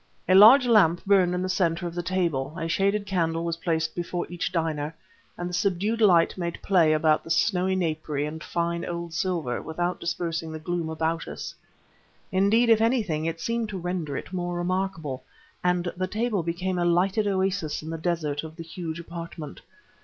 A 0.27 0.33
large 0.33 0.65
lamp 0.65 1.05
burned 1.05 1.35
in 1.35 1.43
the 1.43 1.47
center 1.47 1.85
of 1.85 1.93
the 1.93 2.01
table; 2.01 2.55
a 2.57 2.67
shaded 2.67 3.05
candle 3.05 3.43
was 3.45 3.57
placed 3.57 3.93
before 3.93 4.25
each 4.29 4.51
diner; 4.51 4.95
and 5.37 5.47
the 5.47 5.53
subdued 5.53 6.01
light 6.01 6.35
made 6.39 6.57
play 6.63 6.91
upon 6.91 7.19
the 7.23 7.29
snowy 7.29 7.75
napery 7.75 8.25
and 8.25 8.43
fine 8.43 8.83
old 8.83 9.13
silver 9.13 9.61
without 9.61 9.99
dispersing 9.99 10.51
the 10.51 10.57
gloom 10.57 10.89
about 10.89 11.27
us. 11.27 11.53
Indeed, 12.31 12.69
if 12.71 12.81
anything, 12.81 13.25
it 13.27 13.39
seemed 13.39 13.69
to 13.69 13.77
render 13.77 14.17
it 14.17 14.33
more 14.33 14.55
remarkable, 14.57 15.23
and 15.63 15.83
the 15.95 16.07
table 16.07 16.41
became 16.41 16.79
a 16.79 16.83
lighted 16.85 17.27
oasis 17.27 17.83
in 17.83 17.91
the 17.91 17.99
desert 17.99 18.41
of 18.43 18.55
the 18.55 18.63
huge 18.63 18.99
apartment. 18.99 19.61